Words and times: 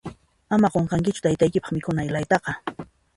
Ama 0.55 0.71
qunqankichu 0.75 1.21
taytaykipaq 1.25 1.73
mikhuna 1.77 2.07
ilaytaqa. 2.09 2.51